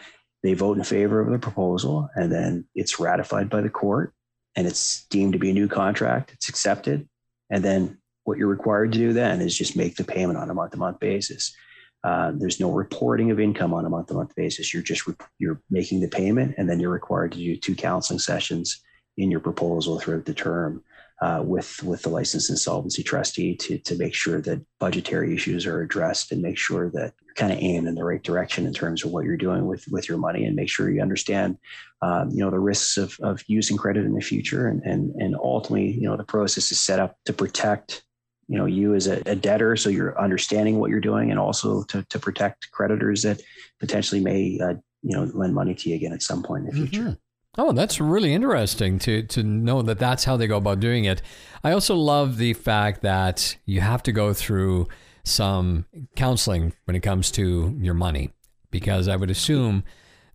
they 0.42 0.54
vote 0.54 0.78
in 0.78 0.84
favor 0.84 1.20
of 1.20 1.30
the 1.30 1.38
proposal, 1.38 2.08
and 2.14 2.32
then 2.32 2.66
it's 2.74 2.98
ratified 2.98 3.50
by 3.50 3.60
the 3.60 3.70
court, 3.70 4.12
and 4.56 4.66
it's 4.66 5.04
deemed 5.10 5.32
to 5.34 5.38
be 5.38 5.50
a 5.50 5.54
new 5.54 5.68
contract. 5.68 6.32
It's 6.32 6.48
accepted, 6.48 7.08
and 7.50 7.62
then 7.62 7.98
what 8.24 8.38
you're 8.38 8.48
required 8.48 8.92
to 8.92 8.98
do 8.98 9.12
then 9.12 9.40
is 9.40 9.56
just 9.56 9.76
make 9.76 9.96
the 9.96 10.04
payment 10.04 10.38
on 10.38 10.50
a 10.50 10.54
month-to-month 10.54 11.00
basis. 11.00 11.54
Uh, 12.02 12.32
there's 12.34 12.60
no 12.60 12.70
reporting 12.70 13.30
of 13.30 13.40
income 13.40 13.74
on 13.74 13.84
a 13.84 13.90
month-to-month 13.90 14.34
basis. 14.34 14.72
You're 14.72 14.82
just 14.82 15.06
re- 15.06 15.14
you're 15.38 15.60
making 15.70 16.00
the 16.00 16.08
payment, 16.08 16.54
and 16.56 16.68
then 16.68 16.80
you're 16.80 16.90
required 16.90 17.32
to 17.32 17.38
do 17.38 17.56
two 17.56 17.74
counseling 17.74 18.18
sessions 18.18 18.80
in 19.16 19.30
your 19.30 19.40
proposal 19.40 19.98
throughout 19.98 20.24
the 20.24 20.34
term 20.34 20.82
uh, 21.20 21.42
with 21.44 21.82
with 21.82 22.02
the 22.02 22.08
licensed 22.08 22.50
insolvency 22.50 23.02
trustee 23.02 23.54
to 23.56 23.78
to 23.78 23.96
make 23.96 24.14
sure 24.14 24.40
that 24.40 24.64
budgetary 24.78 25.34
issues 25.34 25.66
are 25.66 25.82
addressed 25.82 26.32
and 26.32 26.40
make 26.40 26.56
sure 26.56 26.90
that 26.90 27.12
kind 27.36 27.52
of 27.52 27.58
aim 27.60 27.86
in 27.86 27.94
the 27.94 28.04
right 28.04 28.22
direction 28.22 28.66
in 28.66 28.72
terms 28.72 29.04
of 29.04 29.10
what 29.10 29.24
you're 29.24 29.36
doing 29.36 29.66
with 29.66 29.84
with 29.90 30.08
your 30.08 30.18
money 30.18 30.44
and 30.44 30.56
make 30.56 30.68
sure 30.68 30.90
you 30.90 31.02
understand 31.02 31.58
um, 32.02 32.30
you 32.30 32.38
know 32.38 32.50
the 32.50 32.58
risks 32.58 32.96
of 32.96 33.16
of 33.22 33.42
using 33.46 33.76
credit 33.76 34.04
in 34.04 34.14
the 34.14 34.20
future 34.20 34.68
and 34.68 34.82
and 34.82 35.14
and 35.16 35.36
ultimately 35.36 35.90
you 35.92 36.02
know 36.02 36.16
the 36.16 36.24
process 36.24 36.70
is 36.72 36.80
set 36.80 36.98
up 36.98 37.16
to 37.24 37.32
protect 37.32 38.04
you 38.48 38.58
know 38.58 38.66
you 38.66 38.94
as 38.94 39.06
a, 39.06 39.22
a 39.26 39.36
debtor 39.36 39.76
so 39.76 39.88
you're 39.88 40.20
understanding 40.20 40.78
what 40.78 40.90
you're 40.90 41.00
doing 41.00 41.30
and 41.30 41.38
also 41.38 41.82
to 41.84 42.02
to 42.04 42.18
protect 42.18 42.70
creditors 42.72 43.22
that 43.22 43.40
potentially 43.78 44.20
may 44.20 44.58
uh, 44.62 44.74
you 45.02 45.16
know 45.16 45.30
lend 45.34 45.54
money 45.54 45.74
to 45.74 45.90
you 45.90 45.96
again 45.96 46.12
at 46.12 46.22
some 46.22 46.42
point 46.42 46.64
in 46.64 46.70
the 46.70 46.76
future. 46.76 47.02
Mm-hmm. 47.02 47.12
Oh, 47.58 47.72
that's 47.72 48.00
really 48.00 48.32
interesting 48.32 48.98
to 49.00 49.22
to 49.24 49.42
know 49.42 49.82
that 49.82 49.98
that's 49.98 50.24
how 50.24 50.36
they 50.36 50.46
go 50.46 50.58
about 50.58 50.80
doing 50.80 51.04
it. 51.04 51.20
I 51.64 51.72
also 51.72 51.96
love 51.96 52.36
the 52.36 52.54
fact 52.54 53.02
that 53.02 53.56
you 53.66 53.80
have 53.80 54.02
to 54.04 54.12
go 54.12 54.32
through 54.32 54.88
some 55.24 55.86
counseling 56.16 56.72
when 56.84 56.96
it 56.96 57.00
comes 57.00 57.30
to 57.32 57.76
your 57.80 57.94
money, 57.94 58.30
because 58.70 59.08
I 59.08 59.16
would 59.16 59.30
assume 59.30 59.84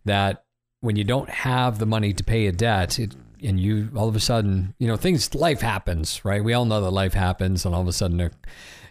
that 0.04 0.44
when 0.80 0.96
you 0.96 1.04
don't 1.04 1.30
have 1.30 1.78
the 1.78 1.86
money 1.86 2.12
to 2.12 2.24
pay 2.24 2.46
a 2.46 2.52
debt, 2.52 2.98
it, 2.98 3.14
and 3.42 3.58
you 3.60 3.90
all 3.96 4.08
of 4.08 4.16
a 4.16 4.20
sudden, 4.20 4.74
you 4.78 4.86
know, 4.86 4.96
things, 4.96 5.34
life 5.34 5.60
happens, 5.60 6.24
right? 6.24 6.42
We 6.42 6.52
all 6.52 6.64
know 6.64 6.80
that 6.80 6.90
life 6.90 7.14
happens, 7.14 7.64
and 7.64 7.74
all 7.74 7.82
of 7.82 7.88
a 7.88 7.92
sudden, 7.92 8.20
a 8.20 8.30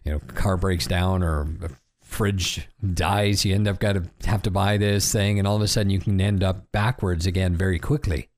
you 0.03 0.11
know, 0.11 0.19
car 0.19 0.57
breaks 0.57 0.87
down 0.87 1.23
or 1.23 1.41
a 1.63 1.69
fridge 2.03 2.67
dies. 2.93 3.43
You 3.45 3.55
end 3.55 3.67
up 3.67 3.79
got 3.79 3.93
to 3.93 4.03
have 4.25 4.41
to 4.43 4.51
buy 4.51 4.77
this 4.77 5.11
thing, 5.11 5.39
and 5.39 5.47
all 5.47 5.55
of 5.55 5.61
a 5.61 5.67
sudden, 5.67 5.89
you 5.89 5.99
can 5.99 6.19
end 6.19 6.43
up 6.43 6.71
backwards 6.71 7.25
again 7.25 7.55
very 7.55 7.79
quickly. 7.79 8.29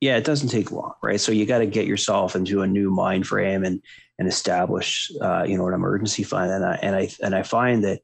Yeah, 0.00 0.16
it 0.16 0.24
doesn't 0.24 0.48
take 0.48 0.70
long, 0.70 0.94
right? 1.02 1.20
So 1.20 1.32
you 1.32 1.44
got 1.44 1.58
to 1.58 1.66
get 1.66 1.86
yourself 1.86 2.36
into 2.36 2.62
a 2.62 2.66
new 2.66 2.90
mind 2.90 3.26
frame 3.26 3.64
and 3.64 3.82
and 4.18 4.26
establish, 4.28 5.10
uh, 5.20 5.44
you 5.44 5.56
know, 5.56 5.68
an 5.68 5.74
emergency 5.74 6.22
fund. 6.22 6.50
And 6.50 6.64
I 6.64 6.78
and 6.82 6.96
I 6.96 7.08
and 7.22 7.34
I 7.34 7.42
find 7.42 7.84
that, 7.84 8.00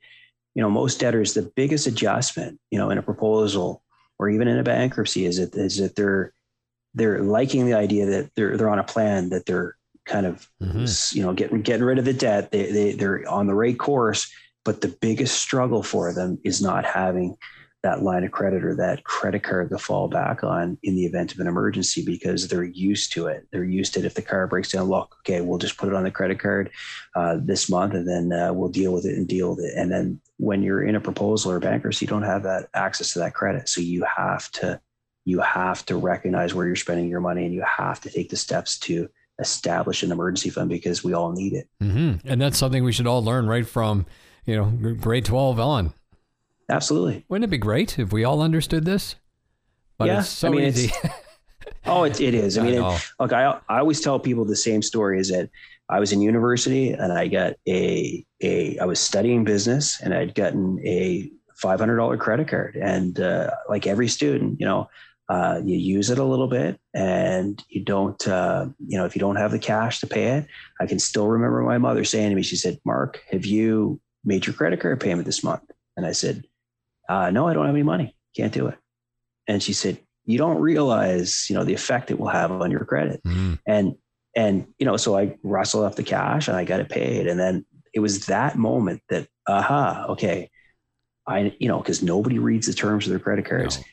you 0.54 0.62
know, 0.62 0.70
most 0.70 1.00
debtors, 1.00 1.34
the 1.34 1.50
biggest 1.56 1.86
adjustment, 1.86 2.60
you 2.70 2.78
know, 2.78 2.90
in 2.90 2.98
a 2.98 3.02
proposal 3.02 3.82
or 4.18 4.28
even 4.28 4.48
in 4.48 4.58
a 4.58 4.62
bankruptcy 4.62 5.26
is 5.26 5.38
that 5.38 5.54
is 5.54 5.78
that 5.78 5.96
they're 5.96 6.32
they're 6.94 7.22
liking 7.22 7.66
the 7.66 7.74
idea 7.74 8.06
that 8.06 8.30
they're 8.34 8.56
they're 8.56 8.70
on 8.70 8.78
a 8.78 8.84
plan 8.84 9.30
that 9.30 9.46
they're 9.46 9.76
kind 10.04 10.26
of 10.26 10.48
mm-hmm. 10.62 11.16
you 11.16 11.24
know 11.24 11.32
getting 11.32 11.62
getting 11.62 11.84
rid 11.84 11.98
of 11.98 12.04
the 12.04 12.12
debt 12.12 12.50
they, 12.50 12.70
they 12.70 12.92
they're 12.92 13.28
on 13.28 13.46
the 13.46 13.54
right 13.54 13.78
course 13.78 14.30
but 14.64 14.80
the 14.80 14.88
biggest 14.88 15.38
struggle 15.38 15.82
for 15.82 16.12
them 16.12 16.38
is 16.44 16.62
not 16.62 16.84
having 16.84 17.36
that 17.84 18.02
line 18.02 18.24
of 18.24 18.32
credit 18.32 18.64
or 18.64 18.74
that 18.74 19.04
credit 19.04 19.42
card 19.42 19.68
to 19.68 19.78
fall 19.78 20.08
back 20.08 20.42
on 20.42 20.76
in 20.82 20.96
the 20.96 21.04
event 21.04 21.32
of 21.32 21.38
an 21.38 21.46
emergency 21.46 22.02
because 22.04 22.48
they're 22.48 22.64
used 22.64 23.12
to 23.12 23.26
it. 23.26 23.46
They're 23.52 23.62
used 23.62 23.92
to 23.94 24.00
it. 24.00 24.06
If 24.06 24.14
the 24.14 24.22
car 24.22 24.46
breaks 24.46 24.72
down, 24.72 24.88
look, 24.88 25.16
okay, 25.20 25.42
we'll 25.42 25.58
just 25.58 25.76
put 25.76 25.90
it 25.90 25.94
on 25.94 26.02
the 26.02 26.10
credit 26.10 26.40
card 26.40 26.70
uh, 27.14 27.36
this 27.40 27.70
month 27.70 27.92
and 27.92 28.08
then 28.08 28.32
uh, 28.32 28.52
we'll 28.52 28.70
deal 28.70 28.92
with 28.92 29.04
it 29.04 29.16
and 29.16 29.28
deal 29.28 29.54
with 29.54 29.66
it. 29.66 29.74
And 29.76 29.92
then 29.92 30.20
when 30.38 30.62
you're 30.62 30.82
in 30.82 30.96
a 30.96 31.00
proposal 31.00 31.52
or 31.52 31.60
bankruptcy, 31.60 32.06
you 32.06 32.08
don't 32.08 32.22
have 32.22 32.42
that 32.44 32.68
access 32.74 33.12
to 33.12 33.18
that 33.20 33.34
credit. 33.34 33.68
So 33.68 33.80
you 33.80 34.04
have 34.16 34.50
to 34.52 34.80
you 35.26 35.40
have 35.40 35.86
to 35.86 35.96
recognize 35.96 36.54
where 36.54 36.66
you're 36.66 36.76
spending 36.76 37.08
your 37.08 37.20
money 37.20 37.44
and 37.44 37.54
you 37.54 37.62
have 37.62 38.00
to 38.02 38.10
take 38.10 38.28
the 38.28 38.36
steps 38.36 38.78
to 38.80 39.08
establish 39.38 40.02
an 40.02 40.12
emergency 40.12 40.50
fund 40.50 40.68
because 40.68 41.02
we 41.02 41.12
all 41.12 41.32
need 41.32 41.54
it. 41.54 41.68
Mm-hmm. 41.82 42.28
And 42.28 42.40
that's 42.40 42.58
something 42.58 42.84
we 42.84 42.92
should 42.92 43.06
all 43.06 43.24
learn 43.24 43.46
right 43.46 43.66
from, 43.66 44.06
you 44.44 44.56
know, 44.56 44.94
grade 44.94 45.24
12 45.24 45.58
on. 45.58 45.94
Absolutely. 46.68 47.24
Wouldn't 47.28 47.44
it 47.44 47.50
be 47.50 47.58
great 47.58 47.98
if 47.98 48.12
we 48.12 48.24
all 48.24 48.40
understood 48.40 48.84
this? 48.84 49.16
But 49.98 50.06
yeah, 50.06 50.20
it's 50.20 50.28
so 50.28 50.48
I 50.48 50.50
mean, 50.50 50.64
easy. 50.64 50.92
oh, 51.86 52.04
it, 52.04 52.20
it 52.20 52.34
is. 52.34 52.58
I 52.58 52.62
mean, 52.66 52.80
I 52.80 52.94
it, 52.94 53.10
look, 53.20 53.32
I, 53.32 53.58
I 53.68 53.78
always 53.78 54.00
tell 54.00 54.18
people 54.18 54.44
the 54.44 54.56
same 54.56 54.82
story 54.82 55.20
is 55.20 55.28
that 55.30 55.50
I 55.88 56.00
was 56.00 56.12
in 56.12 56.22
university 56.22 56.92
and 56.92 57.12
I 57.12 57.28
got 57.28 57.54
a, 57.68 58.24
a, 58.42 58.78
I 58.78 58.84
was 58.84 58.98
studying 58.98 59.44
business 59.44 60.00
and 60.00 60.14
I'd 60.14 60.34
gotten 60.34 60.80
a 60.84 61.30
$500 61.62 62.18
credit 62.18 62.48
card. 62.48 62.76
And 62.76 63.20
uh, 63.20 63.50
like 63.68 63.86
every 63.86 64.08
student, 64.08 64.58
you 64.60 64.66
know, 64.66 64.88
uh, 65.28 65.60
you 65.64 65.76
use 65.76 66.10
it 66.10 66.18
a 66.18 66.24
little 66.24 66.48
bit 66.48 66.78
and 66.92 67.62
you 67.68 67.82
don't, 67.82 68.26
uh, 68.28 68.66
you 68.86 68.98
know, 68.98 69.04
if 69.04 69.14
you 69.14 69.20
don't 69.20 69.36
have 69.36 69.52
the 69.52 69.58
cash 69.58 70.00
to 70.00 70.06
pay 70.06 70.38
it, 70.38 70.46
I 70.80 70.86
can 70.86 70.98
still 70.98 71.28
remember 71.28 71.62
my 71.62 71.78
mother 71.78 72.04
saying 72.04 72.30
to 72.30 72.36
me, 72.36 72.42
she 72.42 72.56
said, 72.56 72.78
Mark, 72.84 73.22
have 73.30 73.46
you 73.46 74.00
made 74.24 74.46
your 74.46 74.54
credit 74.54 74.80
card 74.80 75.00
payment 75.00 75.24
this 75.26 75.44
month? 75.44 75.62
And 75.96 76.04
I 76.04 76.12
said, 76.12 76.44
uh, 77.08 77.30
no, 77.30 77.48
I 77.48 77.54
don't 77.54 77.66
have 77.66 77.74
any 77.74 77.82
money. 77.82 78.16
Can't 78.36 78.52
do 78.52 78.66
it. 78.68 78.78
And 79.46 79.62
she 79.62 79.72
said, 79.72 79.98
you 80.24 80.38
don't 80.38 80.58
realize, 80.58 81.48
you 81.50 81.56
know, 81.56 81.64
the 81.64 81.74
effect 81.74 82.10
it 82.10 82.18
will 82.18 82.28
have 82.28 82.50
on 82.50 82.70
your 82.70 82.84
credit. 82.84 83.22
Mm. 83.24 83.58
And, 83.66 83.94
and, 84.34 84.66
you 84.78 84.86
know, 84.86 84.96
so 84.96 85.16
I 85.18 85.36
rustled 85.42 85.84
up 85.84 85.96
the 85.96 86.02
cash 86.02 86.48
and 86.48 86.56
I 86.56 86.64
got 86.64 86.80
it 86.80 86.88
paid. 86.88 87.26
And 87.26 87.38
then 87.38 87.66
it 87.92 88.00
was 88.00 88.26
that 88.26 88.56
moment 88.56 89.02
that, 89.10 89.28
aha, 89.46 90.06
okay. 90.10 90.50
I, 91.26 91.54
you 91.58 91.68
know, 91.68 91.80
cause 91.80 92.02
nobody 92.02 92.38
reads 92.38 92.66
the 92.66 92.74
terms 92.74 93.06
of 93.06 93.10
their 93.10 93.18
credit 93.18 93.44
cards. 93.44 93.78
No. 93.78 93.84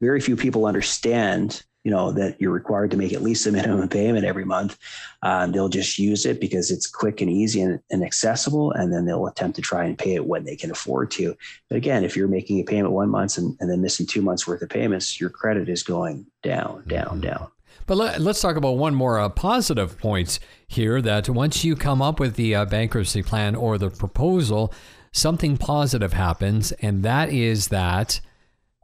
Very 0.00 0.20
few 0.20 0.36
people 0.36 0.66
understand 0.66 1.62
you 1.88 1.94
know 1.94 2.12
that 2.12 2.38
you're 2.38 2.52
required 2.52 2.90
to 2.90 2.98
make 2.98 3.14
at 3.14 3.22
least 3.22 3.46
a 3.46 3.50
minimum 3.50 3.88
payment 3.88 4.26
every 4.26 4.44
month 4.44 4.78
um, 5.22 5.52
they'll 5.52 5.70
just 5.70 5.98
use 5.98 6.26
it 6.26 6.38
because 6.38 6.70
it's 6.70 6.86
quick 6.86 7.22
and 7.22 7.30
easy 7.30 7.62
and, 7.62 7.80
and, 7.90 8.04
accessible 8.04 8.72
and 8.72 8.92
then 8.92 9.06
they'll 9.06 9.26
attempt 9.26 9.56
to 9.56 9.62
try 9.62 9.86
and 9.86 9.96
pay 9.96 10.14
it 10.14 10.26
when 10.26 10.44
they 10.44 10.54
can 10.54 10.70
afford 10.70 11.10
to. 11.12 11.34
But 11.70 11.76
again 11.76 12.04
if 12.04 12.14
you're 12.14 12.28
making 12.28 12.60
a 12.60 12.64
payment 12.64 12.92
one 12.92 13.08
month 13.08 13.38
and, 13.38 13.56
and 13.58 13.70
then 13.70 13.80
missing 13.80 14.04
two 14.04 14.20
months 14.20 14.46
worth 14.46 14.60
of 14.60 14.68
payments 14.68 15.18
your 15.18 15.30
credit 15.30 15.70
is 15.70 15.82
going 15.82 16.26
down 16.42 16.84
down 16.88 17.06
mm-hmm. 17.06 17.20
down. 17.20 17.48
But 17.86 17.96
let, 17.96 18.20
us 18.20 18.42
talk 18.42 18.56
about 18.56 18.76
one 18.76 18.94
more 18.94 19.18
uh, 19.18 19.30
positive 19.30 19.96
point 19.96 20.40
here 20.66 21.00
that 21.00 21.30
once 21.30 21.64
you 21.64 21.74
come 21.74 22.02
up 22.02 22.20
with 22.20 22.34
the 22.34 22.54
uh, 22.54 22.66
bankruptcy 22.66 23.22
plan 23.22 23.54
or 23.54 23.78
the 23.78 23.88
proposal 23.88 24.74
something 25.10 25.56
positive 25.56 26.12
happens 26.12 26.70
and 26.72 27.02
that 27.02 27.30
is 27.30 27.68
that 27.68 28.20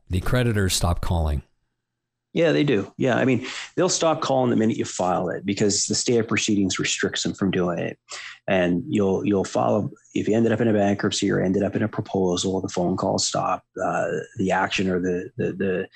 the 0.09 0.23
creditors 0.23 0.73
stop 0.73 1.03
calling 1.03 1.43
yeah, 2.35 2.51
they 2.51 2.65
do. 2.65 2.93
Yeah. 2.97 3.17
I 3.17 3.25
mean, 3.25 3.47
they'll 3.77 3.89
stop 3.89 4.21
calling 4.21 4.51
the 4.51 4.57
minute 4.57 4.77
you 4.77 4.85
file 4.85 5.29
it 5.29 5.47
because 5.47 5.87
the 5.87 5.95
stay 5.95 6.19
of 6.19 6.27
proceedings 6.27 6.81
restricts 6.81 7.23
them 7.23 7.33
from 7.33 7.53
doing 7.53 7.79
it. 7.79 7.97
And 8.49 8.83
you'll 8.89 9.25
you'll 9.25 9.45
follow 9.45 9.91
if 10.15 10.29
you 10.29 10.35
ended 10.35 10.51
up 10.51 10.61
in 10.61 10.67
a 10.67 10.73
bankruptcy 10.73 11.31
or 11.31 11.41
ended 11.41 11.63
up 11.63 11.77
in 11.77 11.83
a 11.85 11.89
proposal, 11.89 12.61
the 12.61 12.69
phone 12.69 12.97
calls 12.97 13.25
stop. 13.25 13.63
Uh, 13.83 14.09
the 14.37 14.51
action 14.51 14.91
or 14.91 14.99
the, 14.99 15.31
the 15.37 15.53
the 15.53 15.89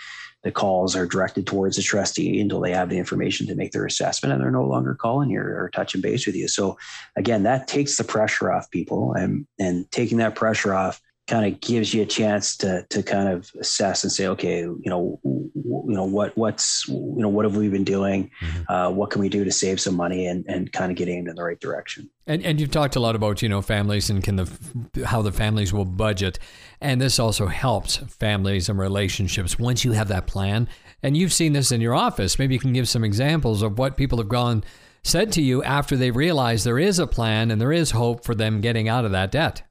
the 0.44 0.52
calls 0.52 0.94
are 0.94 1.06
directed 1.06 1.44
towards 1.44 1.74
the 1.74 1.82
trustee 1.82 2.40
until 2.40 2.60
they 2.60 2.72
have 2.72 2.88
the 2.88 2.98
information 2.98 3.48
to 3.48 3.56
make 3.56 3.72
their 3.72 3.84
assessment 3.84 4.32
and 4.32 4.40
they're 4.40 4.52
no 4.52 4.64
longer 4.64 4.94
calling 4.94 5.30
you 5.30 5.40
or 5.40 5.70
touching 5.74 6.00
base 6.00 6.24
with 6.24 6.36
you. 6.36 6.46
So 6.46 6.78
again, 7.16 7.42
that 7.42 7.66
takes 7.66 7.96
the 7.96 8.04
pressure 8.04 8.52
off 8.52 8.70
people 8.70 9.12
and 9.12 9.44
and 9.58 9.90
taking 9.90 10.18
that 10.18 10.36
pressure 10.36 10.72
off 10.72 11.00
kind 11.28 11.46
of 11.46 11.60
gives 11.60 11.92
you 11.94 12.02
a 12.02 12.06
chance 12.06 12.56
to 12.56 12.84
to 12.88 13.02
kind 13.02 13.28
of 13.28 13.50
assess 13.60 14.02
and 14.02 14.10
say, 14.10 14.26
okay, 14.26 14.60
you 14.60 14.80
know, 14.86 15.20
you 15.24 15.84
know 15.86 16.04
what 16.04 16.36
what's 16.36 16.88
you 16.88 17.14
know 17.18 17.28
what 17.28 17.44
have 17.44 17.56
we 17.56 17.68
been 17.68 17.84
doing? 17.84 18.30
Mm-hmm. 18.40 18.72
Uh, 18.72 18.90
what 18.90 19.10
can 19.10 19.20
we 19.20 19.28
do 19.28 19.44
to 19.44 19.52
save 19.52 19.80
some 19.80 19.94
money 19.94 20.26
and 20.26 20.44
and 20.48 20.72
kind 20.72 20.90
of 20.90 20.96
get 20.96 21.08
aimed 21.08 21.28
in 21.28 21.36
the 21.36 21.42
right 21.44 21.60
direction? 21.60 22.10
And 22.26 22.44
and 22.44 22.60
you've 22.60 22.70
talked 22.70 22.96
a 22.96 23.00
lot 23.00 23.14
about 23.14 23.42
you 23.42 23.48
know 23.48 23.62
families 23.62 24.10
and 24.10 24.24
can 24.24 24.36
the 24.36 25.04
how 25.06 25.22
the 25.22 25.32
families 25.32 25.72
will 25.72 25.84
budget, 25.84 26.38
and 26.80 27.00
this 27.00 27.18
also 27.18 27.46
helps 27.46 27.98
families 27.98 28.68
and 28.68 28.78
relationships 28.78 29.58
once 29.58 29.84
you 29.84 29.92
have 29.92 30.08
that 30.08 30.26
plan. 30.26 30.68
And 31.02 31.16
you've 31.16 31.32
seen 31.32 31.52
this 31.52 31.70
in 31.70 31.80
your 31.80 31.94
office. 31.94 32.38
Maybe 32.38 32.54
you 32.54 32.60
can 32.60 32.72
give 32.72 32.88
some 32.88 33.04
examples 33.04 33.62
of 33.62 33.78
what 33.78 33.96
people 33.96 34.18
have 34.18 34.28
gone 34.28 34.64
said 35.04 35.32
to 35.32 35.42
you 35.42 35.62
after 35.62 35.96
they 35.96 36.10
realize 36.10 36.64
there 36.64 36.78
is 36.78 36.98
a 36.98 37.06
plan 37.06 37.50
and 37.50 37.60
there 37.60 37.72
is 37.72 37.92
hope 37.92 38.24
for 38.24 38.34
them 38.34 38.60
getting 38.60 38.88
out 38.88 39.04
of 39.04 39.12
that 39.12 39.30
debt. 39.30 39.62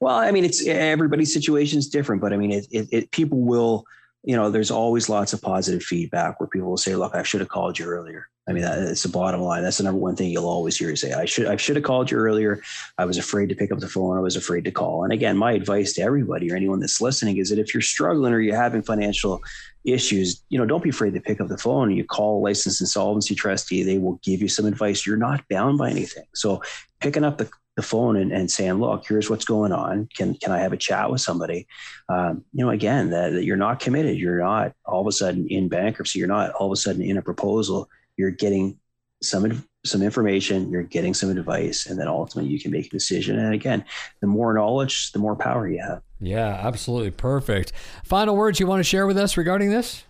Well, 0.00 0.14
I 0.14 0.30
mean, 0.30 0.44
it's 0.44 0.66
everybody's 0.66 1.32
situation 1.32 1.78
is 1.78 1.88
different, 1.88 2.22
but 2.22 2.32
I 2.32 2.36
mean, 2.36 2.52
it, 2.52 2.66
it, 2.70 2.88
it, 2.92 3.10
people 3.10 3.40
will, 3.40 3.84
you 4.22 4.36
know, 4.36 4.50
there's 4.50 4.70
always 4.70 5.08
lots 5.08 5.32
of 5.32 5.42
positive 5.42 5.82
feedback 5.82 6.38
where 6.38 6.46
people 6.46 6.68
will 6.68 6.76
say, 6.76 6.94
"Look, 6.94 7.14
I 7.14 7.22
should 7.22 7.40
have 7.40 7.48
called 7.48 7.78
you 7.78 7.86
earlier." 7.86 8.28
I 8.48 8.52
mean, 8.52 8.62
that's 8.62 9.02
the 9.02 9.10
bottom 9.10 9.42
line. 9.42 9.62
That's 9.62 9.76
the 9.76 9.84
number 9.84 10.00
one 10.00 10.16
thing 10.16 10.30
you'll 10.30 10.48
always 10.48 10.76
hear 10.78 10.88
you 10.88 10.96
say. 10.96 11.12
I 11.12 11.26
should, 11.26 11.46
I 11.46 11.56
should 11.56 11.76
have 11.76 11.84
called 11.84 12.10
you 12.10 12.16
earlier. 12.16 12.62
I 12.96 13.04
was 13.04 13.18
afraid 13.18 13.50
to 13.50 13.54
pick 13.54 13.70
up 13.70 13.78
the 13.78 13.88
phone. 13.88 14.16
I 14.16 14.20
was 14.20 14.36
afraid 14.36 14.64
to 14.64 14.70
call. 14.70 15.04
And 15.04 15.12
again, 15.12 15.36
my 15.36 15.52
advice 15.52 15.92
to 15.94 16.02
everybody 16.02 16.50
or 16.50 16.56
anyone 16.56 16.80
that's 16.80 16.98
listening 16.98 17.36
is 17.36 17.50
that 17.50 17.58
if 17.58 17.74
you're 17.74 17.82
struggling 17.82 18.32
or 18.32 18.40
you're 18.40 18.56
having 18.56 18.80
financial 18.80 19.42
issues, 19.84 20.42
you 20.48 20.58
know, 20.58 20.64
don't 20.64 20.82
be 20.82 20.88
afraid 20.88 21.12
to 21.12 21.20
pick 21.20 21.42
up 21.42 21.48
the 21.48 21.58
phone. 21.58 21.90
You 21.90 22.04
call 22.04 22.38
a 22.38 22.42
licensed 22.42 22.80
insolvency 22.80 23.34
trustee. 23.34 23.82
They 23.82 23.98
will 23.98 24.18
give 24.24 24.40
you 24.40 24.48
some 24.48 24.64
advice. 24.64 25.06
You're 25.06 25.18
not 25.18 25.46
bound 25.50 25.76
by 25.76 25.90
anything. 25.90 26.24
So 26.34 26.62
picking 27.00 27.24
up 27.24 27.36
the 27.36 27.50
the 27.78 27.82
phone 27.82 28.16
and, 28.16 28.32
and 28.32 28.50
saying, 28.50 28.74
look, 28.74 29.06
here's 29.06 29.30
what's 29.30 29.44
going 29.44 29.70
on. 29.70 30.08
Can, 30.12 30.34
can 30.34 30.50
I 30.50 30.58
have 30.58 30.72
a 30.72 30.76
chat 30.76 31.12
with 31.12 31.20
somebody? 31.20 31.68
Um, 32.08 32.44
you 32.52 32.64
know, 32.64 32.72
again, 32.72 33.10
that, 33.10 33.30
that, 33.30 33.44
you're 33.44 33.56
not 33.56 33.78
committed. 33.78 34.18
You're 34.18 34.40
not 34.40 34.72
all 34.84 35.00
of 35.00 35.06
a 35.06 35.12
sudden 35.12 35.46
in 35.46 35.68
bankruptcy. 35.68 36.18
You're 36.18 36.26
not 36.26 36.50
all 36.54 36.66
of 36.66 36.72
a 36.72 36.76
sudden 36.76 37.02
in 37.02 37.16
a 37.16 37.22
proposal. 37.22 37.88
You're 38.16 38.32
getting 38.32 38.80
some, 39.22 39.64
some 39.86 40.02
information, 40.02 40.72
you're 40.72 40.82
getting 40.82 41.14
some 41.14 41.30
advice, 41.30 41.86
and 41.86 42.00
then 42.00 42.08
ultimately 42.08 42.50
you 42.50 42.58
can 42.58 42.72
make 42.72 42.86
a 42.86 42.90
decision. 42.90 43.38
And 43.38 43.54
again, 43.54 43.84
the 44.20 44.26
more 44.26 44.52
knowledge, 44.52 45.12
the 45.12 45.20
more 45.20 45.36
power 45.36 45.68
you 45.68 45.80
have. 45.80 46.02
Yeah, 46.18 46.48
absolutely. 46.48 47.12
Perfect. 47.12 47.70
Final 48.02 48.34
words 48.34 48.58
you 48.58 48.66
want 48.66 48.80
to 48.80 48.84
share 48.84 49.06
with 49.06 49.16
us 49.16 49.36
regarding 49.36 49.70
this? 49.70 50.02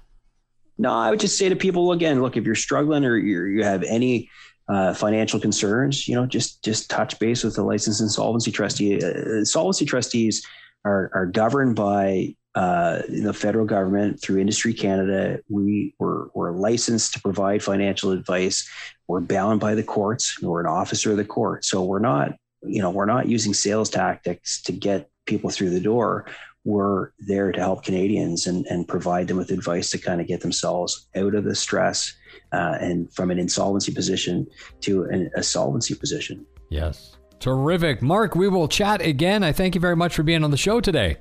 No, 0.79 0.91
I 0.91 1.11
would 1.11 1.21
just 1.21 1.37
say 1.37 1.51
to 1.51 1.57
people 1.57 1.93
again, 1.93 2.23
look, 2.23 2.39
if 2.39 2.47
you're 2.47 2.55
struggling 2.55 3.05
or 3.05 3.19
you 3.19 3.45
you 3.45 3.65
have 3.65 3.83
any 3.83 4.31
uh, 4.69 4.93
financial 4.93 5.41
concerns, 5.41 6.07
you 6.07 6.15
know, 6.15 6.27
just 6.27 6.63
just 6.63 6.91
touch 6.91 7.19
base 7.19 7.43
with 7.43 7.55
the 7.55 7.63
licensed 7.63 8.01
insolvency 8.01 8.53
trustee. 8.53 9.03
Uh, 9.03 9.39
insolvency 9.39 9.87
trustees 9.87 10.47
are 10.85 11.11
are 11.15 11.27
governed 11.27 11.75
by 11.75 12.35
uh, 12.55 13.03
the 13.09 13.33
federal 13.33 13.65
government 13.65 14.21
through 14.21 14.41
Industry 14.41 14.75
Canada. 14.75 15.39
We 15.49 15.95
were 15.99 16.31
we're 16.35 16.53
licensed 16.53 17.15
to 17.15 17.21
provide 17.21 17.63
financial 17.63 18.11
advice. 18.11 18.69
We're 19.07 19.21
bound 19.21 19.61
by 19.61 19.75
the 19.75 19.83
courts. 19.83 20.41
We're 20.43 20.61
an 20.61 20.67
officer 20.67 21.13
of 21.13 21.17
the 21.17 21.25
court, 21.25 21.65
so 21.65 21.83
we're 21.83 21.99
not 21.99 22.35
you 22.63 22.83
know 22.83 22.91
we're 22.91 23.07
not 23.07 23.29
using 23.29 23.55
sales 23.55 23.89
tactics 23.89 24.61
to 24.63 24.73
get 24.73 25.09
people 25.25 25.51
through 25.51 25.71
the 25.71 25.81
door. 25.81 26.27
We're 26.65 27.13
there 27.19 27.53
to 27.53 27.61
help 27.61 27.85
Canadians 27.85 28.47
and, 28.47 28.67
and 28.67 28.87
provide 28.87 29.29
them 29.29 29.39
with 29.39 29.51
advice 29.51 29.91
to 29.91 29.99
kind 29.99 30.21
of 30.21 30.27
get 30.27 30.43
themselves 30.43 31.09
out 31.17 31.35
of 31.35 31.45
the 31.45 31.55
stress 31.55 32.13
uh, 32.53 32.79
and 32.81 33.13
from 33.13 33.31
an 33.31 33.39
insolvency 33.39 33.93
position 33.93 34.47
to 34.81 35.05
an, 35.05 35.31
a 35.35 35.43
solvency 35.43 35.95
position. 35.95 36.47
Yes. 36.71 37.17
Terrific. 37.41 38.03
Mark, 38.03 38.35
we 38.35 38.49
will 38.49 38.69
chat 38.69 39.01
again. 39.01 39.43
I 39.45 39.53
thank 39.53 39.75
you 39.75 39.81
very 39.81 39.97
much 39.97 40.15
for 40.15 40.23
being 40.23 40.43
on 40.43 40.51
the 40.51 40.57
show 40.57 40.81
today. 40.81 41.19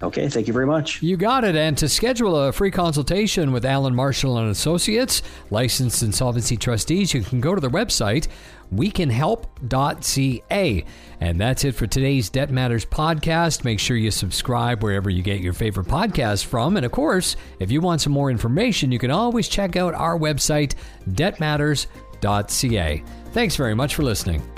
Okay, 0.00 0.28
thank 0.28 0.46
you 0.46 0.52
very 0.52 0.66
much. 0.66 1.02
You 1.02 1.16
got 1.16 1.42
it. 1.42 1.56
And 1.56 1.76
to 1.78 1.88
schedule 1.88 2.36
a 2.36 2.52
free 2.52 2.70
consultation 2.70 3.50
with 3.50 3.64
Allan 3.64 3.96
Marshall 3.96 4.38
and 4.38 4.48
Associates, 4.48 5.22
licensed 5.50 6.04
insolvency 6.04 6.56
trustees, 6.56 7.12
you 7.12 7.22
can 7.22 7.40
go 7.40 7.52
to 7.52 7.60
their 7.60 7.68
website, 7.68 8.28
wecanhelp.ca. 8.72 10.84
And 11.20 11.40
that's 11.40 11.64
it 11.64 11.74
for 11.74 11.88
today's 11.88 12.30
Debt 12.30 12.50
Matters 12.50 12.86
podcast. 12.86 13.64
Make 13.64 13.80
sure 13.80 13.96
you 13.96 14.12
subscribe 14.12 14.84
wherever 14.84 15.10
you 15.10 15.24
get 15.24 15.40
your 15.40 15.52
favorite 15.52 15.88
podcast 15.88 16.44
from. 16.44 16.76
And 16.76 16.86
of 16.86 16.92
course, 16.92 17.34
if 17.58 17.72
you 17.72 17.80
want 17.80 18.00
some 18.00 18.12
more 18.12 18.30
information, 18.30 18.92
you 18.92 19.00
can 19.00 19.10
always 19.10 19.48
check 19.48 19.74
out 19.74 19.94
our 19.94 20.16
website, 20.16 20.76
debtmatters.ca. 21.10 23.02
Thanks 23.32 23.56
very 23.56 23.74
much 23.74 23.96
for 23.96 24.04
listening. 24.04 24.57